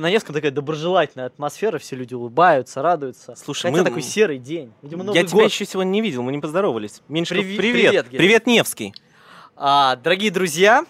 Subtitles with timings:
[0.00, 3.36] На Невском такая доброжелательная атмосфера, все люди улыбаются, радуются.
[3.36, 4.72] Слушай, мы- такой серый день.
[4.82, 5.52] Видимо, Новый Я тебя год.
[5.52, 7.00] еще сегодня не видел, мы не поздоровались.
[7.06, 7.90] Меньшиков, Привет, привет.
[7.90, 8.46] привет, Привет.
[8.48, 8.92] Невский.
[9.54, 10.84] А, дорогие друзья,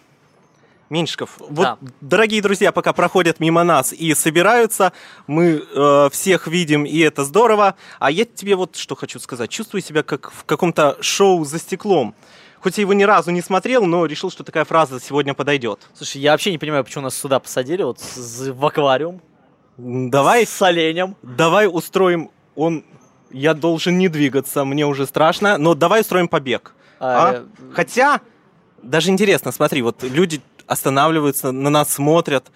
[0.88, 1.76] Меньшиков, Да.
[1.78, 4.94] вот, дорогие друзья, пока проходят мимо нас и собираются,
[5.26, 7.74] мы э, всех видим, и это здорово.
[7.98, 9.50] А я тебе вот что хочу сказать.
[9.50, 12.14] Чувствую себя как в каком-то шоу за стеклом.
[12.64, 15.80] Хоть я его ни разу не смотрел, но решил, что такая фраза сегодня подойдет.
[15.94, 19.20] слушай, я вообще не понимаю, почему нас сюда посадили, вот с- в аквариум.
[19.76, 21.14] Давай, С оленем.
[21.22, 22.30] давай устроим...
[22.56, 22.82] Он...
[23.30, 26.72] Я должен не двигаться, мне уже страшно, но давай устроим побег.
[27.00, 27.44] А, А?
[27.74, 28.22] Хотя,
[28.82, 32.46] даже интересно, смотри, вот люди останавливаются, на нас смотрят.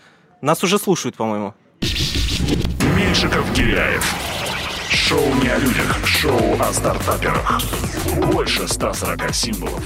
[0.41, 1.53] Нас уже слушают, по-моему.
[2.97, 4.05] Меньшиков Киряев.
[5.09, 7.63] Шоу не о людях, шоу о стартаперах.
[8.31, 9.83] Больше 140 символов.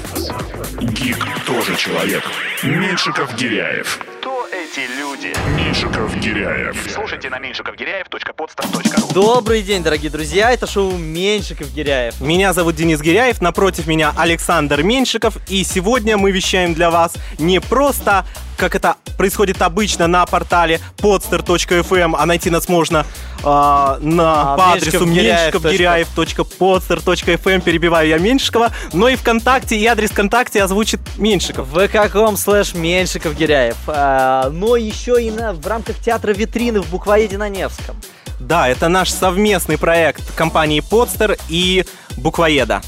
[0.80, 2.24] Гик тоже человек.
[2.64, 4.00] Меньшиков Гиряев.
[4.18, 5.32] Кто эти люди?
[5.56, 6.76] Меньшиков Гиряев.
[6.92, 12.20] Слушайте на меньшиковгиряев.подстар.ру Добрый день, дорогие друзья, это шоу Меньшиков Гиряев.
[12.20, 17.60] Меня зовут Денис Гиряев, напротив меня Александр Меньшиков, и сегодня мы вещаем для вас не
[17.60, 23.06] просто, как это происходит обычно на портале podster.fm, а найти нас можно
[23.44, 26.08] а, на, А, по адресу меньшиковгиряев.
[26.16, 31.68] меньшиковгиряев.podster.fm, перебиваю я Меньшикова, но и ВКонтакте, и адрес ВКонтакте озвучит Меньшиков.
[31.72, 33.76] vk.com слэш Меньшиков Гиряев.
[33.86, 37.96] А, но еще и на, в рамках театра витрины в буквоеде на Невском.
[38.38, 41.84] Да, это наш совместный проект компании Podster и
[42.16, 42.82] Буквоеда.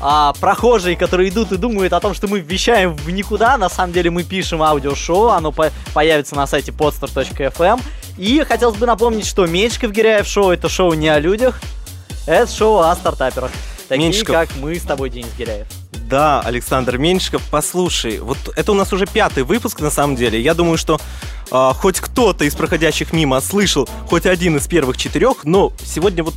[0.00, 3.92] А прохожие, которые идут и думают о том, что мы вещаем в никуда, на самом
[3.92, 7.80] деле мы пишем аудиошоу, оно по- появится на сайте podster.fm.
[8.16, 11.60] И хотелось бы напомнить, что Меньшиков Гиряев шоу это шоу не о людях,
[12.26, 13.50] это шоу о стартаперах.
[13.88, 14.34] Такие, Меньшиков.
[14.34, 15.66] как мы с тобой, Денис Гиряев.
[15.92, 20.40] Да, Александр Меньшиков, послушай, вот это у нас уже пятый выпуск на самом деле.
[20.40, 21.00] Я думаю, что
[21.50, 26.34] а, хоть кто-то из проходящих мимо слышал хоть один из первых четырех, но сегодня вот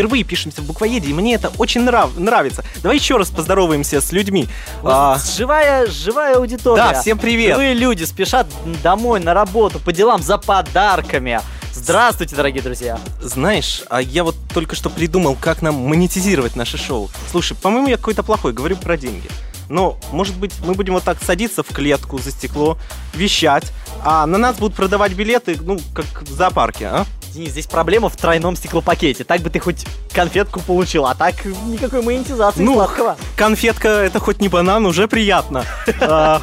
[0.00, 2.64] впервые пишемся в буквоеде, и мне это очень нрав- нравится.
[2.82, 4.48] Давай еще раз поздороваемся с людьми.
[4.80, 6.76] Вот А, живая, живая аудитория.
[6.92, 7.50] да, всем привет.
[7.52, 8.46] Живые люди спешат
[8.82, 11.40] домой на работу по делам за подарками.
[11.74, 12.98] Здравствуйте, дорогие друзья.
[13.20, 17.10] знаешь, а я вот только что придумал, как нам монетизировать наше шоу.
[17.30, 19.28] Слушай, по-моему, я какой-то плохой, говорю про деньги.
[19.68, 22.76] Но, может быть, мы будем вот так садиться в клетку за стекло,
[23.14, 23.70] вещать,
[24.02, 27.06] а на нас будут продавать билеты, ну, как в зоопарке, а?
[27.32, 29.24] Денис, здесь проблема в тройном стеклопакете.
[29.24, 33.16] Так бы ты хоть конфетку получил, а так никакой монетизации Ну, сладкого.
[33.36, 35.64] Конфетка это хоть не банан, уже приятно.
[36.00, 36.42] А,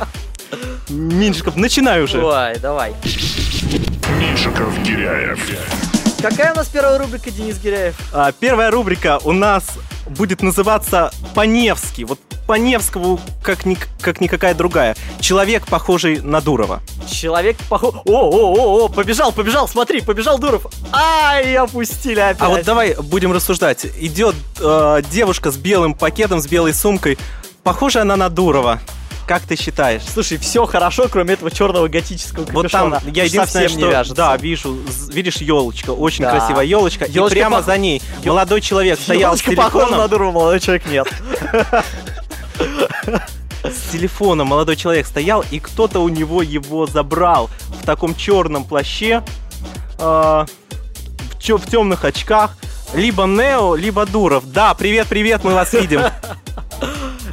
[0.90, 2.24] Меньшиков, начинай уже.
[2.24, 2.94] Ой, давай.
[4.18, 5.40] Меньшиков Гиряев.
[6.22, 7.96] Какая у нас первая рубрика, Денис Гиряев?
[8.14, 9.66] А, Первая рубрика у нас
[10.08, 12.04] будет называться по-невски.
[12.04, 14.96] Вот по-невскому, как, ни, как никакая другая.
[15.20, 16.82] Человек, похожий на Дурова.
[17.12, 17.94] Человек похож...
[17.94, 20.66] О, о, о, о, побежал, побежал, смотри, побежал Дуров.
[20.92, 22.42] Ай, опустили опять.
[22.42, 23.86] А вот давай будем рассуждать.
[24.00, 27.18] Идет э, девушка с белым пакетом, с белой сумкой.
[27.64, 28.80] Похожа она на Дурова.
[29.28, 30.04] Как ты считаешь?
[30.14, 33.14] Слушай, все хорошо, кроме этого черного готического Вот там капюшона.
[33.14, 34.16] я единственное, что не вяжется.
[34.16, 34.78] да, вижу,
[35.10, 36.32] видишь елочка, очень Да.
[36.32, 40.00] красивая елочка, и Ёлочка прямо пох- за ней молодой человек стоял с Ёлочка похожа телефоном,
[40.00, 41.08] на Дурова, молодой человек нет.
[43.64, 49.24] с телефоном молодой человек стоял, и кто-то у него его забрал в таком черном плаще,
[50.00, 50.48] э, в,
[51.40, 52.58] в темных очках,
[52.94, 54.52] либо Нео, либо Дуров.
[54.52, 56.02] Да, привет, привет, мы вас видим.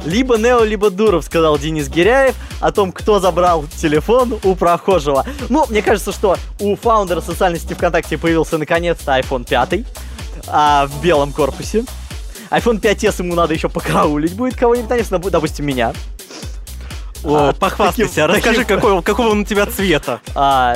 [0.05, 5.25] Либо Нео, либо Дуров, сказал Денис Гиряев о том, кто забрал телефон у прохожего.
[5.49, 9.85] Ну, мне кажется, что у фаундера социальной сети ВКонтакте появился наконец-то iPhone 5
[10.47, 11.85] а, в белом корпусе.
[12.57, 15.93] iPhone 5s ему надо еще покараулить будет кого-нибудь, конечно, ну, допустим, меня.
[17.23, 20.19] О, А, похвастайся, таким- расскажи, таким- какого, какого он у тебя цвета.
[20.35, 20.75] А,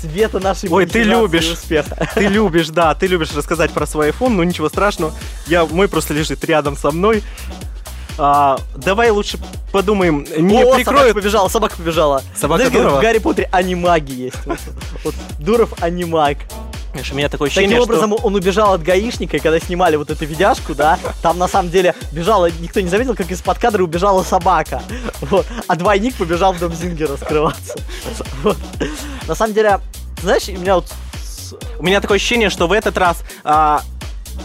[0.00, 1.50] цвета нашей Ой, ты любишь.
[1.50, 2.08] успеха.
[2.14, 5.12] Ты любишь, да, ты любишь рассказать про свой iPhone, но ничего страшного.
[5.46, 7.22] Я, мой просто лежит рядом со мной.
[8.18, 9.38] А, давай лучше
[9.72, 11.14] подумаем, не О, собака прикроют...
[11.14, 12.22] побежала, собака побежала.
[12.34, 12.98] Собака Знаешь, Дурова?
[12.98, 14.46] в Гарри Поттере анимаги есть.
[14.46, 14.58] Вот,
[15.04, 16.38] вот Дуров анимаг.
[16.96, 19.96] Знаешь, у меня такое ощущение, Таким что- образом, он убежал от гаишника, и когда снимали
[19.96, 23.82] вот эту видяшку, да, там на самом деле бежала, никто не заметил, как из-под кадра
[23.82, 24.82] убежала собака.
[25.20, 25.46] Вот.
[25.68, 27.74] А двойник побежал в дом Зингера скрываться.
[28.42, 28.56] Вот.
[29.28, 29.80] На самом деле,
[30.22, 30.86] знаешь, у меня вот
[31.78, 33.82] У меня такое ощущение, что в этот раз а,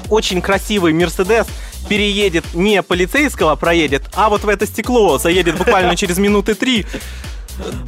[0.10, 1.48] очень красивый Мерседес
[1.88, 6.86] переедет не полицейского проедет, а вот в это стекло заедет буквально через минуты три.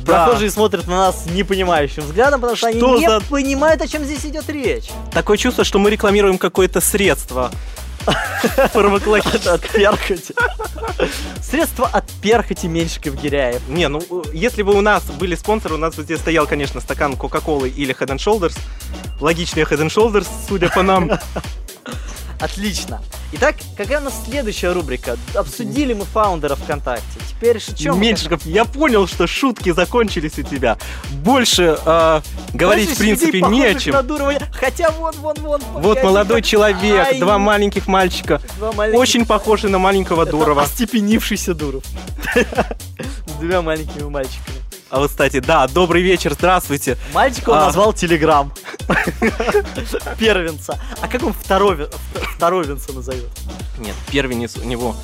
[0.05, 0.25] Да.
[0.25, 4.03] прохожие смотрят на нас непонимающим взглядом, потому что, Что они не за- понимают, о чем
[4.03, 4.89] здесь идет речь.
[5.11, 7.51] Такое чувство, что мы рекламируем какое-то средство.
[8.73, 9.53] Фармакологическое.
[9.53, 10.33] От перхоти.
[11.41, 13.61] Средство от перхоти Меньшиков Гиряев.
[13.69, 16.81] Не, ну, э, если бы у нас были спонсоры, у нас бы здесь стоял, конечно,
[16.81, 18.57] стакан Кока-Колы или Head and Shoulders.
[19.21, 21.11] Логичнее Head and Shoulders, судя по нам.
[22.43, 23.01] Отлично.
[23.31, 25.17] Итак, какая у нас следующая рубрика?
[25.33, 27.05] Обсудили мы фаундера ВКонтакте.
[27.29, 27.99] Теперь о чем?
[28.01, 30.77] Меньшиков, я понял, что шутки закончились у тебя.
[31.23, 32.21] Больше э,
[32.53, 33.95] говорить, в принципе, не о чем.
[34.51, 35.61] Хотя вон, вон, вон.
[35.75, 36.47] Вот молодой погоди.
[36.49, 38.41] человек, Ай, два маленьких мальчика.
[38.57, 40.63] два маленьких- Очень похожи на маленького Это Дурова.
[40.63, 41.83] Остепенившийся Дуров.
[42.35, 44.57] С двумя маленькими мальчиками.
[44.89, 46.97] А вот, кстати, да, добрый вечер, здравствуйте.
[47.13, 47.65] Мальчика он А.
[47.65, 48.53] назвал Телеграм.
[50.19, 50.79] Первенца.
[51.01, 51.89] А как он второй,
[52.33, 53.29] второвенца назовет?
[53.77, 54.95] Нет, первенец у него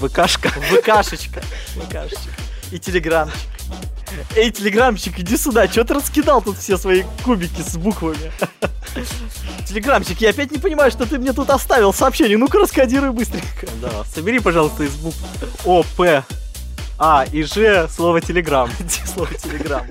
[0.00, 0.48] ВКшка.
[0.50, 1.42] ВКшечка.
[1.76, 2.30] ВКшечка.
[2.72, 3.36] И телеграмчик.
[4.34, 8.32] Эй, телеграмчик, иди сюда, что ты раскидал тут все свои кубики с буквами?
[9.66, 12.36] Телеграмчик, я опять не понимаю, что ты мне тут оставил сообщение.
[12.36, 13.68] Ну-ка, раскодируй быстренько.
[13.80, 15.16] Да, собери, пожалуйста, из букв
[15.64, 16.24] О, П,
[16.98, 18.68] А и Ж слово Телеграм.
[19.14, 19.86] Слово телеграм?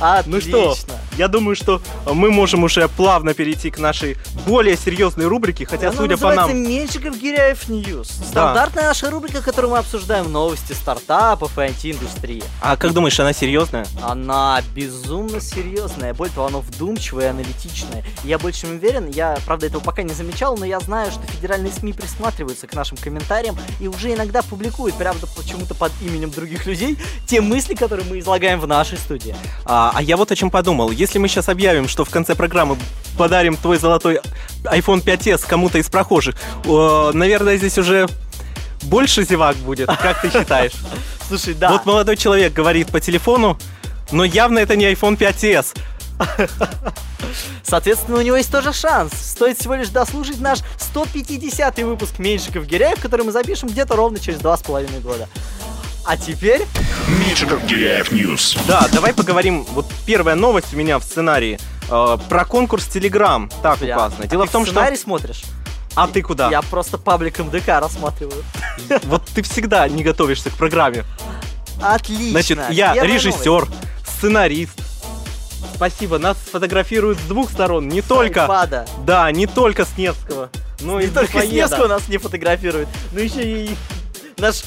[0.00, 0.74] Ну Отлично.
[0.74, 0.76] что,
[1.16, 5.96] я думаю, что мы можем уже плавно перейти к нашей более серьезной рубрике, хотя, Она
[5.96, 6.56] судя по нам...
[6.56, 8.08] Меньшиков Гиряев News.
[8.08, 12.42] Стандартная наша рубрика, в которой мы обсуждаем новости стартапов и IT-индустрии.
[12.60, 13.86] А как думаешь, она серьезная?
[14.02, 18.04] Она безумно серьезная, более того, она вдумчивая и аналитичная.
[18.24, 21.72] Я больше чем уверен, я, правда, этого пока не замечал, но я знаю, что федеральные
[21.72, 26.96] СМИ присматриваются к нашим комментариям и уже иногда публикуют, правда, почему-то под именем других людей,
[27.26, 29.36] те мысли, которые мы излагаем в нашей студии.
[29.64, 30.90] А, а я вот о чем подумал.
[30.90, 32.76] Если мы сейчас объявим, что в конце программы
[33.18, 34.20] подарим твой золотой
[34.64, 36.36] iPhone 5s кому-то из прохожих,
[36.66, 38.08] о, наверное, здесь уже
[38.82, 39.88] больше зевак будет.
[39.88, 40.72] Как ты считаешь?
[41.28, 41.70] Слушай, да.
[41.70, 43.58] Вот молодой человек говорит по телефону,
[44.12, 45.76] но явно это не iPhone 5s.
[47.62, 49.12] Соответственно, у него есть тоже шанс.
[49.14, 54.38] Стоит всего лишь дослушать наш 150 выпуск Меньшиков Гиряев, который мы запишем где-то ровно через
[54.38, 55.28] два с половиной года.
[56.04, 56.66] А теперь
[57.08, 58.56] Меньшиков Гиряев News.
[58.68, 59.64] Да, давай поговорим.
[59.70, 61.58] Вот первая новость у меня в сценарии
[61.88, 63.50] э, про конкурс Telegram.
[63.62, 64.24] Так Бля, указано.
[64.24, 64.72] а Дело ты в том, что...
[64.74, 65.42] сценарий смотришь?
[65.94, 66.50] А ты куда?
[66.50, 68.44] Я просто паблик МДК рассматриваю.
[69.04, 71.04] Вот ты всегда не готовишься к программе.
[71.80, 72.30] Отлично.
[72.30, 73.68] Значит, я Первая режиссер,
[74.06, 74.78] сценарист.
[75.74, 77.88] Спасибо, нас фотографируют с двух сторон.
[77.88, 78.42] Не только...
[78.42, 78.86] Айпада.
[79.06, 81.68] Да, не только с Невского, но и Не с только Буквоеда.
[81.68, 83.76] Снежку нас не фотографирует, но еще и
[84.36, 84.62] наш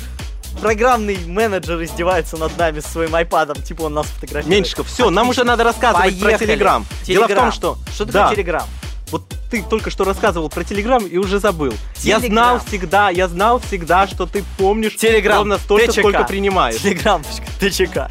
[0.58, 4.48] программный менеджер издевается над нами со своим айпадом, типа он нас фотографирует.
[4.48, 6.48] Меньшиков, все, нам уже надо рассказывать про Поехали.
[6.48, 6.86] Телеграм.
[7.06, 7.78] Дело в том, что...
[7.94, 8.64] Что такое да, Телеграм?
[9.10, 11.74] Вот ты только что рассказывал про Телеграм и уже забыл.
[12.04, 12.30] Я Телеграм.
[12.60, 15.38] знал всегда, я знал всегда, что ты помнишь Телеграм.
[15.38, 16.02] ровно столько, ТЧК.
[16.02, 16.82] сколько принимаешь.
[16.82, 18.10] Телеграмчик, ТЧК,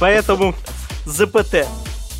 [0.00, 0.54] Поэтому
[1.06, 1.66] ЗПТ.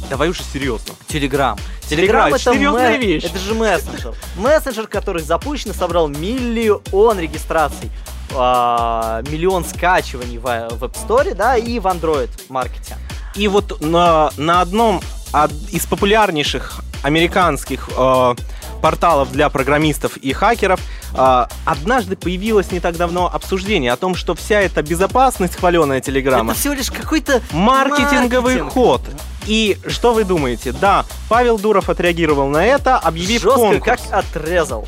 [0.09, 0.95] давай уже серьезно.
[1.09, 1.59] Телеграм.
[1.89, 3.25] Телеграм, Телеграм это, серьезная мэ- вещь.
[3.25, 4.15] это же мессенджер.
[4.37, 7.91] Мессенджер, который запущен и собрал миллион регистраций,
[8.35, 12.97] а, миллион скачиваний в, э, в App Store, да, и в Android маркете.
[13.35, 15.01] И вот на, на одном
[15.33, 18.35] од- из популярнейших американских э,
[18.81, 20.81] порталов для программистов и хакеров
[21.15, 26.53] э, однажды появилось не так давно обсуждение о том, что вся эта безопасность хваленая Телеграма
[26.53, 28.73] Это всего лишь какой-то маркетинговый маркетинг.
[28.73, 29.01] ход.
[29.47, 30.73] И что вы думаете?
[30.73, 34.01] Да, Павел Дуров отреагировал на это, объявив Жестко конкурс.
[34.09, 34.87] как отрезал.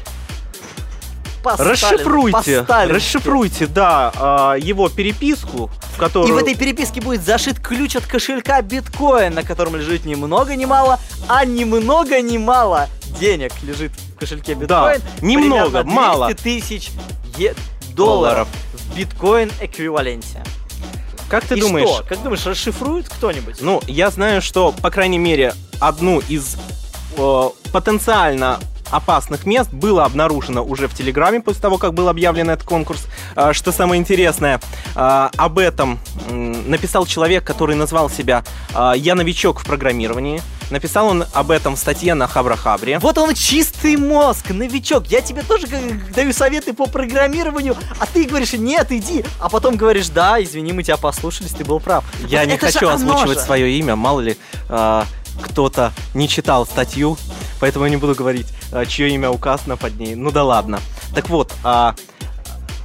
[1.45, 6.31] По Расшифруйте, расшифруйте, да, а, его переписку, в которую...
[6.31, 10.57] И в этой переписке будет зашит ключ от кошелька биткоин, на котором лежит ни много
[10.57, 10.99] ни мало,
[11.29, 12.89] а ни много ни мало
[13.21, 15.03] денег лежит в кошельке биткоин.
[15.21, 16.27] немного, Примерно мало.
[16.29, 16.91] 200 тысяч
[17.37, 17.55] е-
[17.95, 18.49] долларов Долларов.
[18.73, 20.43] в биткоин эквиваленте.
[21.29, 21.89] Как ты И думаешь?
[21.89, 22.05] что?
[22.05, 23.57] Как думаешь, расшифрует кто-нибудь?
[23.61, 26.57] Ну, я знаю, что, по крайней мере, одну из
[27.19, 28.59] э, потенциально
[28.91, 33.07] опасных мест было обнаружено уже в Телеграме после того, как был объявлен этот конкурс.
[33.37, 34.61] Э, Что самое интересное,
[34.95, 35.99] э, об этом
[36.29, 40.43] написал человек, который назвал себя э, «Я новичок в программировании».
[40.71, 42.99] Написал он об этом в статье на Хабрахабре.
[42.99, 45.07] Вот он чистый мозг, новичок.
[45.09, 45.67] Я тебе тоже
[46.17, 49.27] даю советы по программированию, а ты говоришь, нет, иди.
[49.41, 52.03] А потом говоришь, да, извини, мы тебя послушались, ты был прав.
[52.27, 53.45] Я Вот не хочу озвучивать же.
[53.45, 54.39] свое имя, мало ли
[55.43, 57.19] кто-то не читал статью,
[57.61, 60.15] поэтому я не буду говорить, э, чье имя указано под ней.
[60.15, 60.81] Ну да ладно.
[61.15, 61.95] Так вот, а,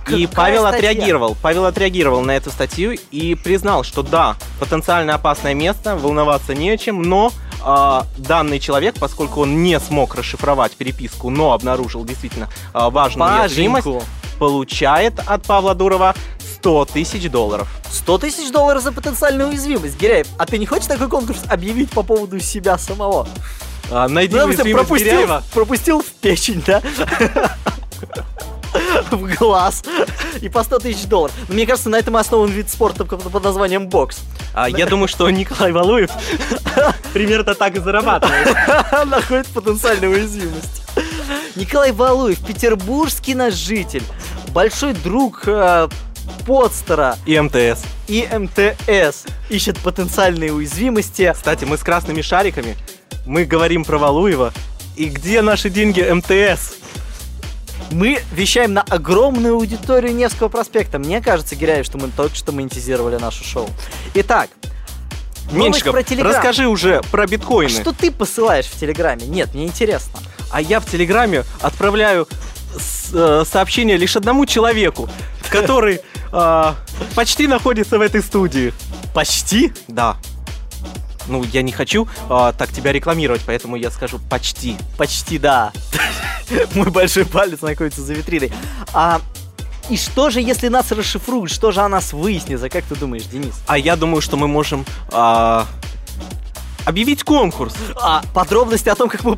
[0.08, 0.90] и Какая Павел статья?
[0.90, 1.38] отреагировал.
[1.42, 6.78] Павел отреагировал на эту статью и признал, что да, потенциально опасное место, волноваться не о
[6.78, 12.90] чем, но а, данный человек, поскольку он не смог расшифровать переписку, но обнаружил действительно а,
[12.90, 14.04] важную Паженьку.
[14.40, 16.16] получает от Павла Дурова
[16.56, 17.68] 100 тысяч долларов.
[17.92, 20.00] 100 тысяч долларов за потенциальную уязвимость.
[20.00, 23.28] Гиряев, а ты не хочешь такой конкурс объявить по поводу себя самого?
[23.92, 26.82] А, найди Ну, пропустил, пропустил в печень, да?
[29.12, 29.84] в глаз
[30.42, 31.36] и по 100 тысяч долларов.
[31.48, 34.20] Но мне кажется, на этом основан вид спорта под под названием бокс.
[34.54, 36.12] А я думаю, что Николай Валуев
[37.14, 38.56] примерно так и зарабатывает.
[39.06, 40.84] находит потенциальную уязвимость.
[41.56, 44.04] Николай Валуев, петербургский наш житель,
[44.54, 45.90] большой друг э,
[46.46, 47.84] Подстера И МТС.
[48.08, 51.32] и МТС, ищет потенциальные уязвимости.
[51.34, 52.78] Кстати, мы с красными шариками,
[53.26, 54.54] мы говорим про Валуева.
[54.96, 56.74] И где наши деньги МТС?
[57.92, 61.00] Мы вещаем на огромную аудиторию Невского проспекта.
[61.00, 63.70] Мне кажется, Гиряев, что мы только что монетизировали наше шоу.
[64.14, 64.50] Итак,
[65.52, 66.34] Меньшиков, про Телеграм.
[66.34, 67.70] расскажи уже про биткоины.
[67.82, 69.26] Что ты посылаешь в Телеграме?
[69.26, 70.20] Нет, мне интересно.
[70.52, 72.28] А я в Телеграме отправляю
[72.78, 75.10] с- э, сообщение лишь одному человеку,
[75.50, 76.02] который
[76.32, 76.74] э,
[77.16, 78.72] почти находится в этой студии.
[79.16, 79.74] Почти?
[79.88, 80.18] Да.
[81.30, 84.76] Ну, я не хочу э, так тебя рекламировать, поэтому я скажу почти.
[84.98, 85.72] Почти да.
[86.76, 88.52] Мой большой палец находится за витриной.
[88.94, 89.22] А
[89.90, 91.52] и что же, если нас расшифруют?
[91.52, 92.70] Что же о нас выяснится?
[92.70, 93.56] Как ты думаешь, Денис?
[93.66, 95.66] А я думаю, что мы можем а,
[96.90, 97.74] объявить конкурс.
[98.02, 99.38] А подробности о том, как мы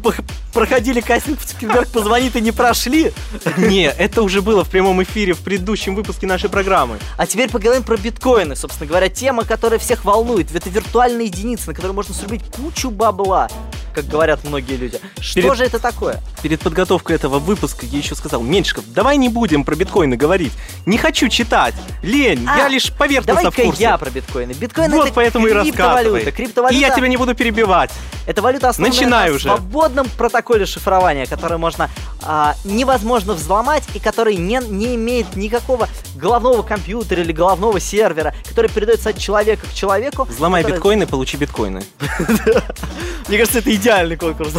[0.53, 3.13] проходили кастинг в Цукерберг позвонит и не прошли?
[3.58, 6.98] Не, это уже было в прямом эфире в предыдущем выпуске нашей программы.
[7.17, 8.55] А теперь поговорим про биткоины.
[8.55, 10.53] Собственно говоря, тема, которая всех волнует.
[10.53, 13.50] Это виртуальная единица, на которой можно срубить кучу бабла,
[13.93, 15.00] как говорят многие люди.
[15.19, 16.19] Что Перед- же это такое?
[16.41, 20.53] Перед подготовкой этого выпуска я еще сказал, Меньшиков, давай не будем про биткоины говорить.
[20.86, 21.75] Не хочу читать.
[22.01, 23.81] Лень, А, я лишь поверхностно в курсе.
[23.83, 24.53] я про биткоины.
[24.53, 26.31] Биткоин вот это поэтому и криптовалюта.
[26.31, 27.91] Криптовалюта И я тебя не буду перебивать.
[28.27, 29.43] Это валюта, основанная Начинай на уже.
[29.48, 31.89] свободном протоколе шифрования, который можно
[32.24, 38.70] а, невозможно взломать и который не, не имеет никакого головного компьютера или головного сервера, который
[38.70, 40.25] передается от человека к человеку.
[40.25, 41.84] Взломай который- биткоины, получи биткоины.
[43.28, 44.54] Мне кажется, это идеальный конкурс.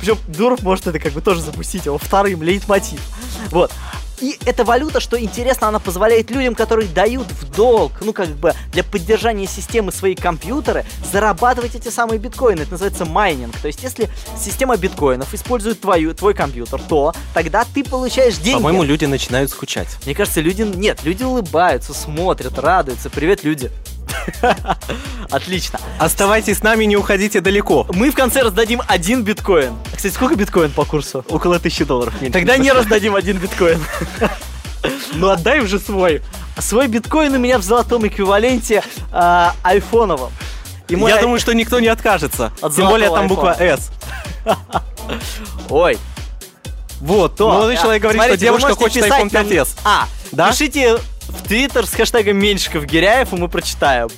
[0.00, 3.00] Причем Дуров может это как бы тоже запустить его вторым, лейтмотив.
[3.50, 3.72] Вот.
[4.20, 8.52] И эта валюта, что интересно, она позволяет людям, которые дают в долг, ну как бы
[8.72, 12.62] для поддержания системы свои компьютеры, зарабатывать эти самые биткоины.
[12.62, 13.56] Это называется майнинг.
[13.58, 18.58] То есть, если система биткоинов использует твою, твой компьютер, то тогда ты получаешь деньги.
[18.58, 19.88] По-моему, люди начинают скучать.
[20.04, 20.62] Мне кажется, люди...
[20.62, 23.10] Нет, люди улыбаются, смотрят, радуются.
[23.10, 23.70] Привет, люди.
[25.30, 25.80] Отлично.
[25.98, 27.86] Оставайтесь с нами, не уходите далеко.
[27.92, 29.74] Мы в конце раздадим один биткоин.
[29.94, 31.24] Кстати, сколько биткоин по курсу?
[31.28, 32.14] Около тысячи долларов.
[32.32, 33.82] Тогда не раздадим один биткоин.
[35.12, 36.22] Ну отдай уже свой.
[36.58, 40.32] Свой биткоин у меня в золотом эквиваленте а, айфоновом.
[40.88, 42.50] И мой Я ай- думаю, что никто не откажется.
[42.62, 43.54] От Тем более там буква.
[43.60, 43.90] S.
[45.68, 45.98] Ой,
[47.00, 47.48] Вот, то.
[47.50, 49.68] молодой а, человек говорит, что девушка хочет iPhone нам- 5s.
[49.84, 50.50] А, Да?
[50.50, 50.96] пишите
[51.30, 54.08] в Твиттер с хэштегом Меньшиков Гиряев, и мы прочитаем.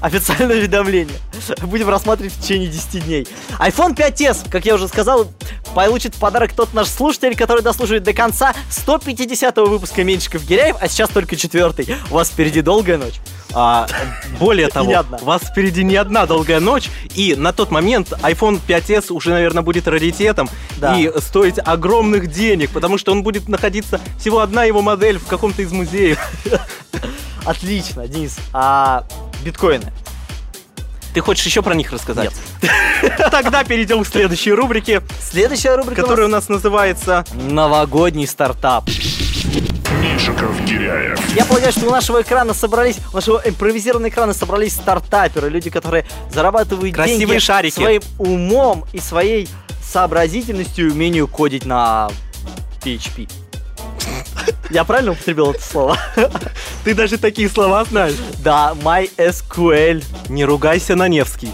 [0.00, 1.16] Официальное уведомление.
[1.62, 3.28] Будем рассматривать в течение 10 дней.
[3.60, 5.30] iPhone 5s, как я уже сказал,
[5.74, 10.88] получит в подарок тот наш слушатель, который дослушает до конца 150 выпуска Меньшиков Гиряев, а
[10.88, 11.96] сейчас только четвертый.
[12.10, 13.20] У вас впереди долгая ночь.
[13.54, 13.86] А,
[14.38, 19.12] более того, у вас впереди не одна долгая ночь, и на тот момент iPhone 5s
[19.12, 20.98] уже, наверное, будет раритетом Да.
[20.98, 25.62] и стоить огромных денег, потому что он будет находиться всего одна его модель в каком-то
[25.62, 26.18] из музеев.
[27.44, 28.38] Отлично, Денис.
[28.52, 29.04] А
[29.44, 29.92] биткоины?
[31.14, 32.32] Ты хочешь еще про них рассказать?
[33.30, 38.84] Тогда перейдем к следующей рубрике, Следующая рубрика которая у нас называется новогодний стартап.
[40.42, 41.36] Меньшиков Гиряев.
[41.36, 46.04] Я полагаю, что у нашего экрана собрались, у нашего импровизированного экрана собрались стартаперы, люди, которые
[46.32, 47.74] зарабатывают Красивые деньги шарики.
[47.74, 49.48] своим умом и своей
[49.82, 52.10] сообразительностью и умению кодить на
[52.82, 53.30] PHP.
[54.70, 55.98] Я правильно употребил это слово?
[56.84, 58.16] Ты даже такие слова знаешь.
[58.38, 60.02] Да, MySQL.
[60.28, 61.50] Не ругайся на Невский.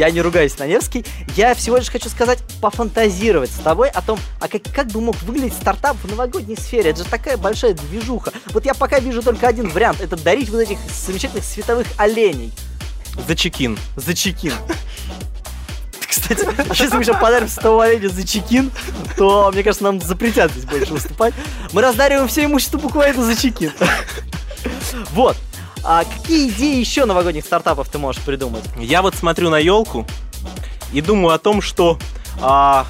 [0.00, 1.04] Я не ругаюсь на Невский.
[1.36, 5.14] Я всего лишь хочу сказать, пофантазировать с тобой о том, а как, как бы мог
[5.24, 6.88] выглядеть стартап в новогодней сфере.
[6.88, 8.32] Это же такая большая движуха.
[8.46, 10.00] Вот я пока вижу только один вариант.
[10.00, 12.50] Это дарить вот этих замечательных световых оленей
[13.28, 13.78] За чекин.
[13.94, 14.54] за чекин.
[16.08, 18.70] Кстати, а если мы еще подарим светового оленя за чекин,
[19.18, 21.34] то, мне кажется, нам запретят здесь больше выступать.
[21.72, 23.72] Мы раздариваем все имущество буквально за чекин.
[25.12, 25.36] Вот.
[25.84, 28.64] А какие идеи еще новогодних стартапов ты можешь придумать?
[28.78, 30.06] Я вот смотрю на елку
[30.92, 31.98] и думаю о том, что
[32.42, 32.86] а,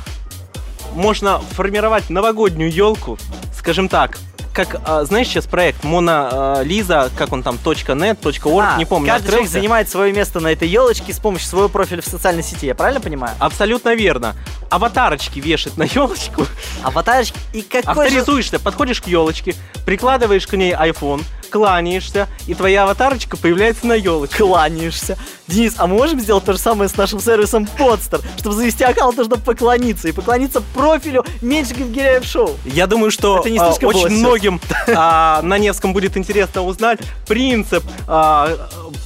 [0.95, 3.19] можно формировать новогоднюю елку,
[3.57, 4.19] скажем так,
[4.53, 9.09] как, а, знаешь, сейчас проект Мона Лиза, как он там, .net, .org, А, не помню,
[9.09, 12.67] Каждый человек занимает свое место на этой елочке с помощью своего профиля в социальной сети,
[12.67, 13.35] я правильно понимаю?
[13.39, 14.35] Абсолютно верно.
[14.69, 16.47] Аватарочки вешать на елочку,
[16.83, 17.39] Аватарочки.
[17.53, 18.19] И какой же...
[18.19, 19.55] авторизуешься, подходишь к елочке,
[19.87, 24.39] прикладываешь к ней iPhone, кланяешься, и твоя аватарочка появляется на елочке.
[24.39, 25.19] Кланяешься.
[25.47, 28.25] Денис, а мы можем сделать то же самое с нашим сервисом Podster?
[28.39, 30.09] Чтобы завести аккаунт, нужно поклониться.
[30.09, 32.57] И поклониться профилю Меньшиков Гиряев Шоу.
[32.65, 34.11] Я думаю, что Это не а, очень всё.
[34.11, 38.57] многим а, на Невском будет интересно узнать принцип а,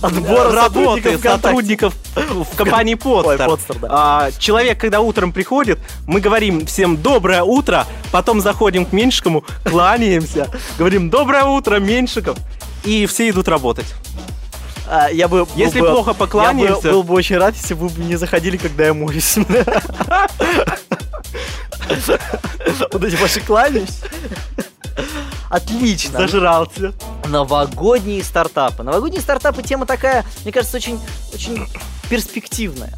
[0.02, 3.36] Отбора работы сотрудников в компании Ой.
[3.36, 3.88] Podster, да.
[3.90, 10.50] А, человек, когда утром приходит, мы говорим всем доброе утро, потом заходим к Меньшикому, кланяемся,
[10.78, 12.33] говорим доброе утро, Меньшиков,
[12.84, 13.86] и все идут работать.
[14.88, 17.74] А, я бы, был Если бы- плохо Я покланяемся- бы, был бы очень рад, если
[17.74, 19.36] бы вы не заходили, когда я моюсь.
[22.92, 24.00] Вот эти ваши кланяюсь.
[25.50, 26.18] Отлично.
[26.20, 26.92] Зажрался.
[27.26, 28.82] Новогодние стартапы.
[28.82, 30.98] Новогодние стартапы тема такая, мне кажется, очень,
[31.32, 31.68] очень
[32.08, 32.92] перспективная.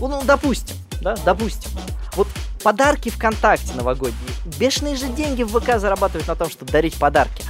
[0.00, 1.70] Ну, допустим, да, допустим.
[2.14, 2.28] Вот
[2.62, 4.18] подарки ВКонтакте новогодние.
[4.58, 7.44] Бешеные же деньги в ВК зарабатывают на том, чтобы дарить подарки.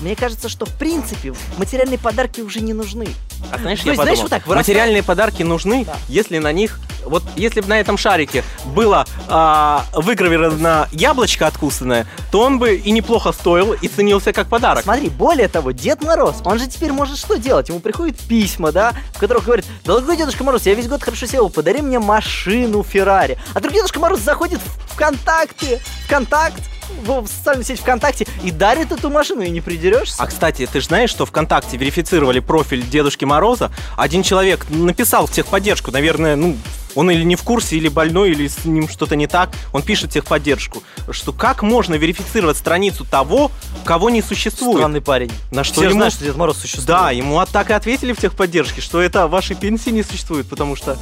[0.00, 3.08] Мне кажется, что в принципе материальные подарки уже не нужны.
[3.52, 5.96] А знаешь, То я есть, знаешь, подумал, вот так, вырастает- материальные подарки нужны, Да.
[6.08, 12.40] если на них, вот если бы на этом шарике было а, выгравировано яблочко откусанное, то
[12.40, 14.84] он бы и неплохо стоил и ценился как подарок.
[14.84, 17.68] Смотри, более того, Дед Мороз, он же теперь может что делать?
[17.68, 21.50] Ему приходят письма, да, в которых говорит, дорогой Дедушка Мороз, я весь год хорошо сел,
[21.50, 23.36] подари мне машину Феррари.
[23.52, 26.62] А другой Дедушка Мороз заходит в ВКонтакте, ВКонтакт,
[27.04, 30.22] в социальную сеть ВКонтакте и дарит эту машину, и не придерешься.
[30.22, 33.70] А кстати, ты же знаешь, что ВКонтакте верифицировали профиль Дедушки Мороза?
[33.96, 36.56] Один человек написал в техподдержку, наверное, ну,
[36.98, 39.50] он или не в курсе, или больной, или с ним что-то не так.
[39.72, 43.52] Он пишет техподдержку, что как можно верифицировать страницу того,
[43.84, 44.78] кого не существует.
[44.78, 45.30] Странный парень.
[45.52, 46.86] На что Все ему- знают, что Дед Мороз существует.
[46.88, 50.74] Да, ему от- так и ответили в техподдержке, что это вашей пенсии не существует, потому
[50.74, 50.98] что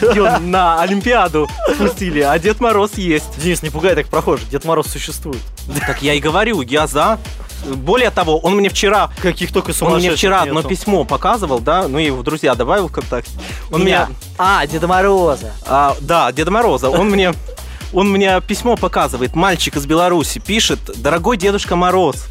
[0.00, 3.26] её на Олимпиаду пустили, а Дед Мороз есть.
[3.42, 5.40] Денис, не пугай так прохожих, Дед Мороз существует.
[5.86, 7.18] Так я и говорю, я за.
[7.66, 10.58] Более того, он мне вчера Каких только Он мне вчера нету.
[10.58, 13.30] одно письмо показывал, да, ну и его в друзья добавил ВКонтакте.
[13.70, 14.06] Он Меня.
[14.06, 15.52] мне, А, Деда Мороза.
[15.66, 17.32] а, да, Деда Мороза, он мне,
[17.92, 22.26] он мне письмо показывает, мальчик из Беларуси пишет, дорогой Дедушка Мороз,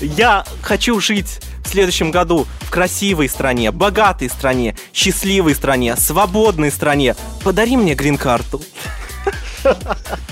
[0.00, 7.14] я хочу жить в следующем году в красивой стране, богатой стране, счастливой стране, свободной стране.
[7.44, 8.62] Подари мне грин-карту.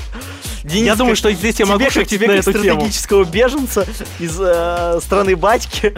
[0.71, 2.81] Денис, Я думаю, что здесь я могу тебе, как, шутить тебе на как эту тему.
[2.81, 3.87] стратегического беженца
[4.19, 5.93] из э, страны батьки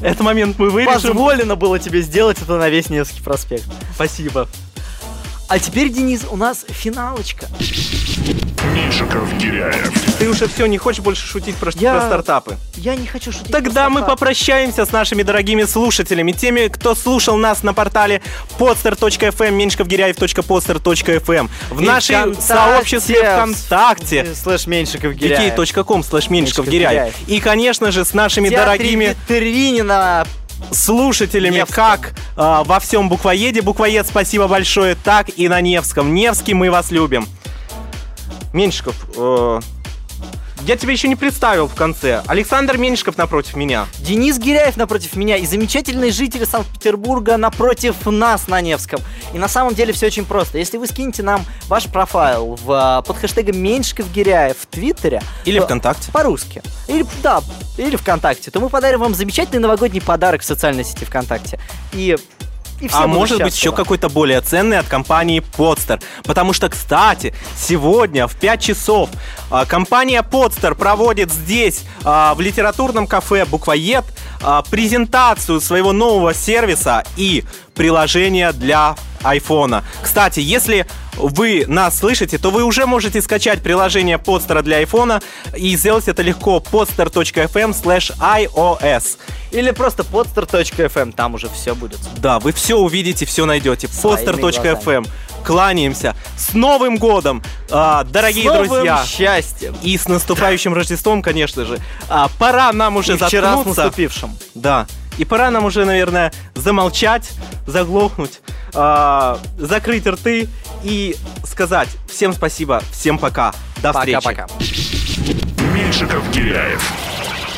[0.00, 0.94] Этот момент мы вырежем.
[0.94, 3.64] позволено было тебе сделать это на весь Невский проспект.
[3.94, 4.48] Спасибо.
[5.48, 7.48] А теперь, Денис, у нас финалочка.
[8.74, 9.90] Меньшиков Гиряев.
[10.18, 12.56] Ты уже все, не хочешь больше шутить про, Я- про стартапы?
[12.76, 13.50] Я не хочу шутить.
[13.50, 18.20] Тогда про мы попрощаемся с нашими дорогими слушателями, теми, кто слушал нас на портале
[18.58, 22.42] podster.fm, меньшиковгиряев.podster.fm, в ВКонтакте.
[22.42, 25.54] сообществе ВКонтакте, Слэш Меньшиков Гиряев.
[25.58, 27.14] wiki.com slash Меньшиков меньшиковгиряев.
[27.28, 30.26] И, конечно же, с нашими дорогими Витринина.
[30.72, 31.74] слушателями, Невском.
[31.74, 33.62] как а, во всем буквоеде.
[33.62, 36.14] Буквоед, спасибо большое, так и на Невском.
[36.14, 37.26] Невский, мы вас любим.
[38.52, 39.60] Меньшиков, э,
[40.66, 42.22] я тебя еще не представил в конце.
[42.26, 43.86] Александр Меньшиков напротив меня.
[44.00, 49.00] Денис Гиряев напротив меня и замечательные жители Санкт-Петербурга напротив нас на Невском.
[49.32, 50.58] И на самом деле все очень просто.
[50.58, 55.58] Если вы скинете нам ваш профайл в, а, под хэштегом Меньшиков Гиряев в Твиттере, Или
[55.60, 56.12] то- ВКонтакте.
[56.12, 56.62] По-русски.
[56.88, 57.40] Или, да,
[57.78, 61.58] или ВКонтакте, то мы подарим вам замечательный новогодний подарок в социальной сети ВКонтакте.
[61.94, 62.18] И,
[62.80, 66.02] и все а может быть еще какой-то более ценный от компании Podster.
[66.24, 69.10] Потому что, кстати, сегодня в 5 часов
[69.50, 74.04] а, компания Podster проводит здесь, а, в литературном кафе Буквоед,
[74.42, 79.84] а, презентацию своего нового сервиса и приложения для айфона.
[80.02, 85.20] Кстати, если вы нас слышите, то вы уже можете скачать приложение Podster для айфона
[85.56, 89.18] и сделать это легко podster.fm slash iOS.
[89.50, 91.98] Или просто podster.fm, там уже все будет.
[92.18, 93.88] Да, вы все увидите, все найдете.
[93.88, 95.08] Своими Poster.fm.
[95.44, 96.14] Кланяемся.
[96.36, 99.02] С Новым годом, а, дорогие С новым друзья.
[99.06, 99.74] счастьем!
[99.82, 101.78] И с наступающим Рождеством, конечно же.
[102.08, 103.84] А, пора нам уже И вчера с заткнуться.
[103.84, 104.36] наступившим.
[104.54, 104.86] Да.
[105.18, 107.30] И пора нам уже, наверное, замолчать,
[107.66, 108.40] заглохнуть,
[108.74, 110.48] а, закрыть рты
[110.82, 113.52] и сказать всем спасибо, всем пока.
[113.82, 114.20] До встречи.
[114.22, 114.46] Пока-пока.
[115.74, 116.82] Меньшиков Гиряев.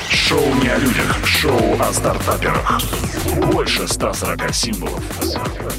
[0.08, 2.80] Шоу не о людях, шоу о стартаперах.
[3.52, 5.02] Больше 140 символов.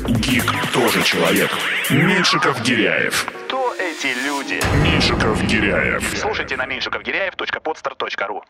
[0.08, 1.50] Гик тоже человек.
[1.90, 3.26] Меньшиков Гиряев.
[3.46, 4.62] Кто эти люди?
[4.84, 6.04] Меньшиков Гиряев.
[6.20, 8.44] Слушайте на меньшиковгиряев.подстер.ру